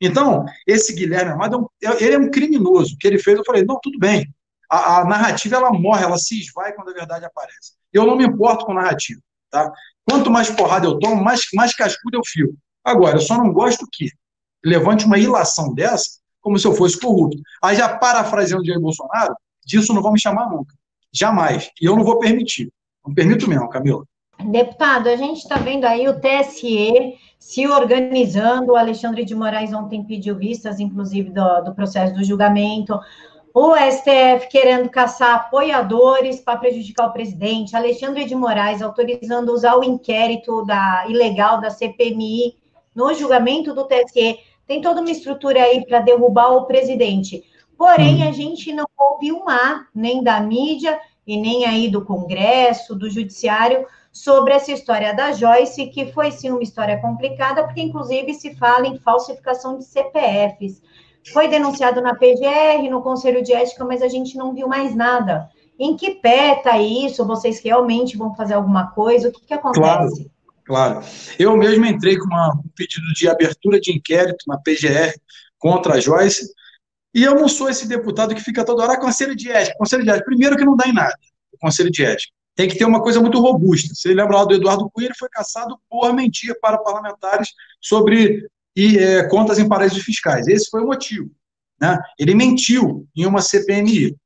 [0.00, 2.94] Então, esse Guilherme Amado, é ele é um criminoso.
[2.94, 4.26] O que ele fez, eu falei, não, tudo bem,
[4.74, 7.72] a, a, narrativa ela morre, ela se esvai quando a verdade aparece.
[7.92, 9.72] Eu não me importo com narrativa, tá?
[10.08, 12.54] Quanto mais porrada eu tomo, mais, mais cascudo eu fico.
[12.84, 14.10] Agora, eu só não gosto que
[14.64, 17.38] levante uma ilação dessa como se eu fosse corrupto.
[17.62, 19.34] Aí já parafraseando o Jair Bolsonaro,
[19.64, 20.74] disso não vão me chamar nunca.
[21.10, 21.70] Jamais.
[21.80, 22.70] E eu não vou permitir.
[23.04, 24.04] Não permito mesmo, Camila.
[24.50, 28.72] Deputado, a gente está vendo aí o TSE se organizando.
[28.72, 32.98] O Alexandre de Moraes ontem pediu vistas, inclusive, do, do processo do julgamento.
[33.56, 37.76] O STF querendo caçar apoiadores para prejudicar o presidente.
[37.76, 42.56] Alexandre de Moraes autorizando usar o inquérito da, ilegal da CPMI
[42.92, 44.40] no julgamento do TSE.
[44.66, 47.44] Tem toda uma estrutura aí para derrubar o presidente.
[47.78, 48.28] Porém, hum.
[48.28, 53.08] a gente não ouve um A, nem da mídia e nem aí do Congresso, do
[53.08, 58.56] Judiciário, sobre essa história da Joyce, que foi sim uma história complicada, porque inclusive se
[58.56, 60.82] fala em falsificação de CPFs.
[61.32, 65.48] Foi denunciado na PGR, no Conselho de Ética, mas a gente não viu mais nada.
[65.78, 67.26] Em que pé está isso?
[67.26, 69.28] Vocês realmente vão fazer alguma coisa?
[69.28, 70.30] O que, que acontece?
[70.64, 71.00] Claro, claro.
[71.38, 75.14] Eu mesmo entrei com uma, um pedido de abertura de inquérito na PGR
[75.58, 76.52] contra a Joyce,
[77.14, 80.10] e eu não sou esse deputado que fica toda hora, conselho de ética, conselho de
[80.10, 80.26] ética.
[80.26, 81.16] Primeiro que não dá em nada,
[81.52, 83.94] o conselho de ética tem que ter uma coisa muito robusta.
[83.94, 87.48] Você lembra lá do Eduardo Cunha, ele foi caçado por mentir para parlamentares
[87.80, 90.48] sobre e, é, contas em paraísos fiscais.
[90.48, 91.30] Esse foi o motivo.
[91.80, 91.98] Né?
[92.18, 94.16] Ele mentiu em uma CPMI.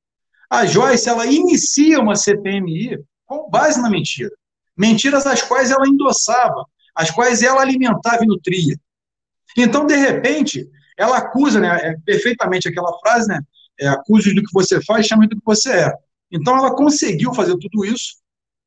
[0.50, 4.30] A Joyce, ela inicia uma CPMI com base na mentira.
[4.76, 8.76] Mentiras as quais ela endossava, as quais ela alimentava e nutria.
[9.56, 13.40] Então, de repente, ela acusa, né, é perfeitamente aquela frase, né,
[13.80, 15.92] é, acuse do que você faz, chame do que você é.
[16.30, 18.16] Então ela conseguiu fazer tudo isso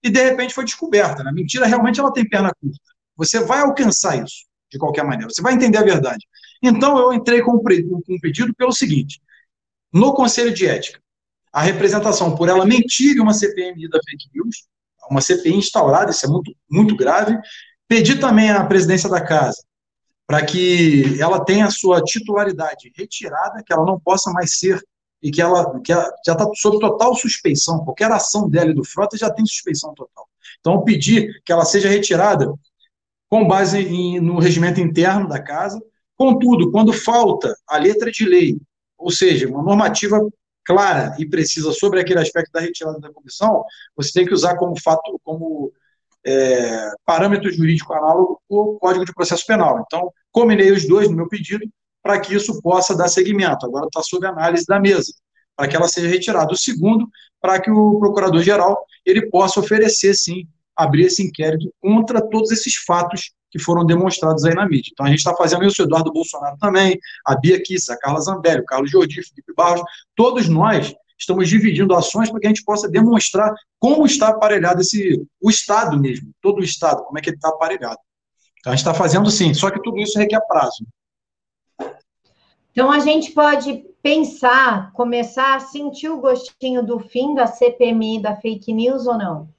[0.03, 1.23] e de repente foi descoberta.
[1.23, 1.31] Né?
[1.31, 2.79] Mentira realmente ela tem perna curta.
[3.15, 5.31] Você vai alcançar isso de qualquer maneira.
[5.31, 6.25] Você vai entender a verdade.
[6.63, 9.21] Então eu entrei com um pedido pelo seguinte:
[9.93, 10.99] no Conselho de Ética,
[11.51, 14.67] a representação por ela mentir em uma CPMI da fake news,
[15.09, 17.37] uma CPI instaurada, isso é muito, muito grave.
[17.87, 19.61] Pedi também à presidência da casa
[20.25, 24.81] para que ela tenha a sua titularidade retirada, que ela não possa mais ser
[25.21, 27.83] e que ela, que ela já está sob total suspeição.
[27.83, 30.25] Qualquer ação dela e do Frota já tem suspeição total.
[30.61, 32.53] Então, pedir que ela seja retirada
[33.31, 35.81] com base em, no regimento interno da casa.
[36.17, 38.59] Contudo, quando falta a letra de lei,
[38.97, 40.19] ou seja, uma normativa
[40.65, 43.63] clara e precisa sobre aquele aspecto da retirada da comissão,
[43.95, 45.71] você tem que usar como fato, como
[46.25, 49.81] é, parâmetro jurídico análogo o Código de Processo Penal.
[49.87, 51.65] Então, combinei os dois no meu pedido
[52.03, 53.65] para que isso possa dar seguimento.
[53.65, 55.13] Agora está sob análise da mesa,
[55.55, 56.51] para que ela seja retirada.
[56.51, 57.07] O segundo,
[57.39, 60.45] para que o procurador-geral ele possa oferecer, sim,
[60.83, 64.91] abrir esse inquérito contra todos esses fatos que foram demonstrados aí na mídia.
[64.93, 68.21] Então a gente está fazendo isso, o Eduardo Bolsonaro também, a Bia Kiss, a Carla
[68.21, 69.81] Zambelli, o Carlos Jordi, Felipe Barros,
[70.15, 75.21] todos nós estamos dividindo ações para que a gente possa demonstrar como está aparelhado esse,
[75.41, 77.99] o Estado mesmo, todo o Estado, como é que ele está aparelhado.
[78.59, 80.85] Então a gente está fazendo sim, só que tudo isso requer prazo.
[82.71, 88.35] Então, a gente pode pensar, começar a sentir o gostinho do fim da CPMI, da
[88.37, 89.49] fake news ou não?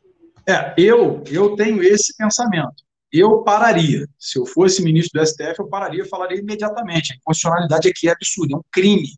[0.48, 2.82] É, eu, eu tenho esse pensamento.
[3.12, 4.08] Eu pararia.
[4.18, 7.12] Se eu fosse ministro do STF, eu pararia e falaria imediatamente.
[7.12, 9.14] A inconstitucionalidade aqui é absurda, é um crime.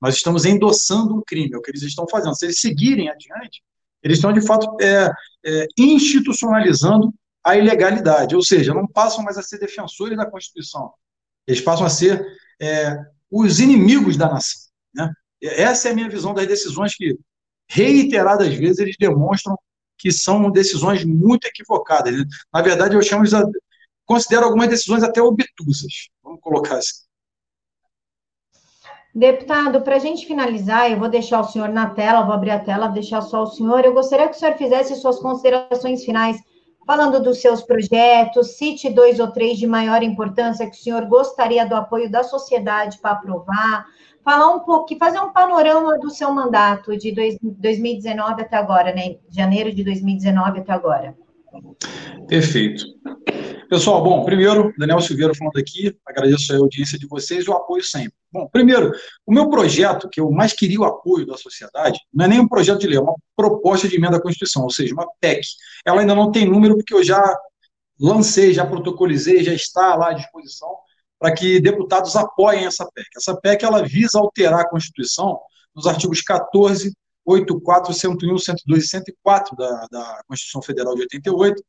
[0.00, 2.34] Nós estamos endossando um crime, é o que eles estão fazendo.
[2.34, 3.62] Se eles seguirem adiante,
[4.02, 5.10] eles estão, de fato, é,
[5.44, 7.12] é, institucionalizando
[7.44, 10.92] a ilegalidade, ou seja, não passam mais a ser defensores da Constituição.
[11.46, 12.24] Eles passam a ser
[12.60, 12.98] é,
[13.30, 14.70] os inimigos da nação.
[14.94, 15.10] Né?
[15.42, 17.18] Essa é a minha visão das decisões que,
[17.68, 19.56] reiteradas vezes, eles demonstram
[20.00, 22.14] que são decisões muito equivocadas.
[22.52, 23.36] Na verdade, eu chamo de,
[24.06, 26.08] considero algumas decisões até obtusas.
[26.22, 27.04] Vamos colocar assim.
[29.14, 32.60] Deputado, para a gente finalizar, eu vou deixar o senhor na tela, vou abrir a
[32.60, 33.84] tela, deixar só o senhor.
[33.84, 36.40] Eu gostaria que o senhor fizesse suas considerações finais
[36.86, 41.66] falando dos seus projetos, cite dois ou três de maior importância que o senhor gostaria
[41.66, 43.86] do apoio da sociedade para aprovar,
[44.24, 49.16] falar um pouco, fazer um panorama do seu mandato de 2019 até agora, né?
[49.30, 51.16] Janeiro de 2019 até agora.
[52.28, 52.84] Perfeito.
[53.68, 57.84] Pessoal, bom, primeiro, Daniel Silveira falando aqui, agradeço a audiência de vocês e o apoio
[57.84, 58.12] sempre.
[58.32, 58.92] Bom, primeiro,
[59.26, 62.48] o meu projeto, que eu mais queria o apoio da sociedade, não é nem um
[62.48, 65.46] projeto de lei, é uma proposta de emenda à Constituição, ou seja, uma PEC.
[65.84, 67.36] Ela ainda não tem número, porque eu já
[68.00, 70.68] lancei, já protocolizei, já está lá à disposição
[71.20, 73.06] para que deputados apoiem essa PEC.
[73.14, 75.38] Essa PEC ela visa alterar a Constituição
[75.76, 76.92] nos artigos 14,
[77.26, 81.62] 84, 101, 102 e 104 da, da Constituição Federal de 88,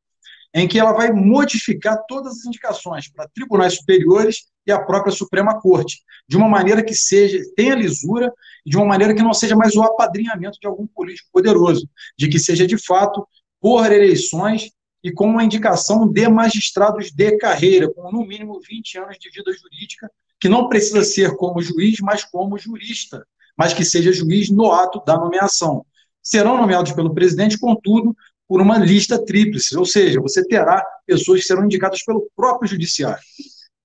[0.53, 5.59] em que ela vai modificar todas as indicações para tribunais superiores e a própria Suprema
[5.59, 8.31] Corte, de uma maneira que seja tenha lisura
[8.65, 11.87] e de uma maneira que não seja mais o apadrinhamento de algum político poderoso,
[12.17, 13.27] de que seja de fato
[13.59, 14.71] por eleições
[15.03, 19.51] e com uma indicação de magistrados de carreira, com no mínimo 20 anos de vida
[19.53, 23.25] jurídica, que não precisa ser como juiz, mas como jurista,
[23.57, 25.85] mas que seja juiz no ato da nomeação.
[26.21, 28.15] Serão nomeados pelo presidente, contudo,
[28.47, 33.23] por uma lista tríplice, ou seja, você terá pessoas que serão indicadas pelo próprio judiciário.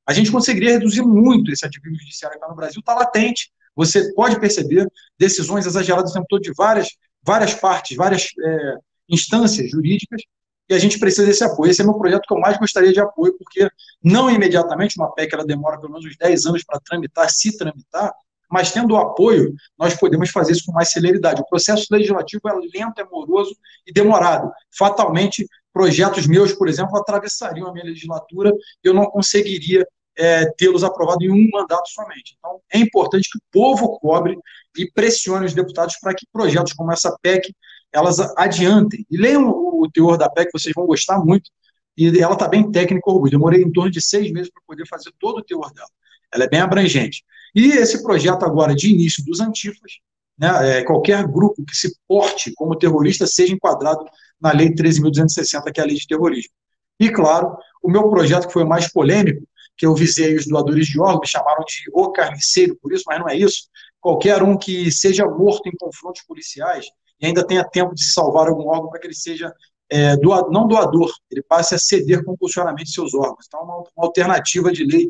[0.07, 3.53] A gente conseguiria reduzir muito esse ativismo judiciário aqui no Brasil, está latente.
[3.75, 4.89] Você pode perceber
[5.19, 6.89] decisões exageradas o tempo todo de várias,
[7.23, 8.75] várias partes, várias é,
[9.09, 10.23] instâncias jurídicas,
[10.69, 11.71] e a gente precisa desse apoio.
[11.71, 13.69] Esse é meu projeto que eu mais gostaria de apoio, porque
[14.03, 18.13] não imediatamente, uma PEC ela demora pelo menos uns 10 anos para tramitar, se tramitar,
[18.51, 21.41] mas tendo o apoio, nós podemos fazer isso com mais celeridade.
[21.41, 23.57] O processo legislativo é lento, é moroso
[23.87, 24.51] e demorado.
[24.77, 28.51] Fatalmente, projetos meus, por exemplo, atravessariam a minha legislatura
[28.85, 29.87] e eu não conseguiria
[30.17, 32.37] é, tê-los aprovados em um mandato somente.
[32.39, 34.39] Então, é importante que o povo cobre
[34.77, 37.55] e pressione os deputados para que projetos como essa PEC
[37.97, 39.07] elas adiantem.
[39.11, 41.51] E leiam o teor da PEC, vocês vão gostar muito.
[41.97, 43.31] E ela está bem técnica, orgulho.
[43.31, 45.89] Demorei em torno de seis meses para poder fazer todo o teor dela.
[46.33, 47.25] Ela é bem abrangente.
[47.55, 49.93] E esse projeto agora de início dos antifas,
[50.39, 54.05] né, é, qualquer grupo que se porte como terrorista seja enquadrado
[54.39, 56.53] na Lei 13.260, que é a lei de terrorismo.
[57.01, 59.43] E, claro, o meu projeto que foi mais polêmico,
[59.75, 63.29] que eu visei os doadores de órgãos, chamaram de o carniceiro por isso, mas não
[63.29, 63.69] é isso.
[64.01, 66.87] Qualquer um que seja morto em confrontos policiais
[67.21, 69.53] e ainda tenha tempo de salvar algum órgão para que ele seja
[69.91, 73.47] é, não doador, ele passe a ceder compulsoriamente seus órgãos.
[73.47, 75.09] Então, uma, uma alternativa de lei.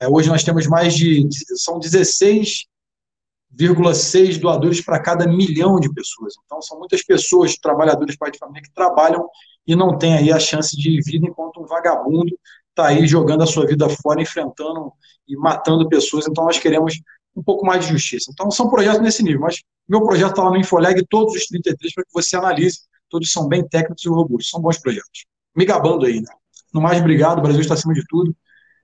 [0.00, 1.28] É, hoje nós temos mais de.
[1.56, 6.34] São 16,6 doadores para cada milhão de pessoas.
[6.44, 9.28] Então, são muitas pessoas, trabalhadores pai de família, que trabalham
[9.66, 12.38] e não têm aí a chance de vida enquanto um vagabundo
[12.70, 14.92] está aí jogando a sua vida fora, enfrentando
[15.26, 16.26] e matando pessoas.
[16.26, 17.00] Então, nós queremos
[17.38, 18.30] um pouco mais de justiça.
[18.32, 21.94] Então, são projetos nesse nível, mas meu projeto está lá no Infoleg, todos os 33,
[21.94, 22.80] para que você analise.
[23.08, 25.24] Todos são bem técnicos e robustos, são bons projetos.
[25.56, 26.28] Me gabando aí, né?
[26.74, 27.38] No mais, obrigado.
[27.38, 28.36] O Brasil está acima de tudo.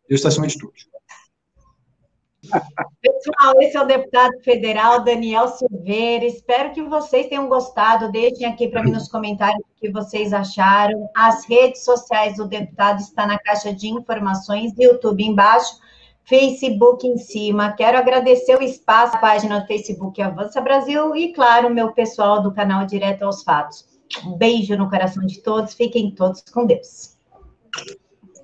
[0.08, 0.72] Deus está acima de tudo.
[3.00, 6.24] Pessoal, esse é o deputado federal Daniel Silveira.
[6.24, 8.10] Espero que vocês tenham gostado.
[8.10, 11.08] Deixem aqui para mim nos comentários o que vocês acharam.
[11.14, 15.78] As redes sociais do deputado estão na caixa de informações, YouTube embaixo.
[16.24, 17.72] Facebook em cima.
[17.72, 22.52] Quero agradecer o espaço, a página do Facebook Avança Brasil e, claro, meu pessoal do
[22.52, 23.86] canal Direto aos Fatos.
[24.24, 27.16] Um beijo no coração de todos, fiquem todos com Deus.